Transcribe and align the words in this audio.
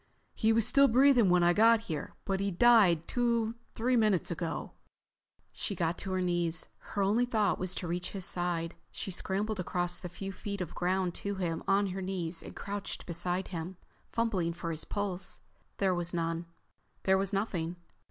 He 0.33 0.51
was 0.51 0.65
still 0.65 0.87
breathing 0.87 1.29
when 1.29 1.43
I 1.43 1.53
got 1.53 1.81
here, 1.81 2.15
but 2.25 2.39
he 2.39 2.49
died 2.49 3.07
two, 3.07 3.53
three 3.75 3.95
minutes 3.95 4.31
ago." 4.31 4.71
She 5.51 5.75
got 5.75 5.99
to 5.99 6.11
her 6.13 6.21
knees. 6.21 6.65
Her 6.79 7.03
only 7.03 7.25
thought 7.27 7.59
was 7.59 7.75
to 7.75 7.87
reach 7.87 8.09
his 8.09 8.25
side. 8.25 8.73
She 8.89 9.11
scrambled 9.11 9.59
across 9.59 9.99
the 9.99 10.09
few 10.09 10.31
feet 10.31 10.59
of 10.59 10.73
ground 10.73 11.13
to 11.21 11.35
him 11.35 11.59
still 11.59 11.71
on 11.75 11.85
her 11.91 12.01
knees 12.01 12.41
and 12.41 12.55
crouched 12.55 13.05
beside 13.05 13.49
him, 13.49 13.77
fumbling 14.11 14.53
for 14.53 14.71
his 14.71 14.85
pulse. 14.85 15.39
There 15.77 15.93
was 15.93 16.15
none. 16.15 16.47
There 17.03 17.19
was 17.19 17.31
nothing. 17.31 17.75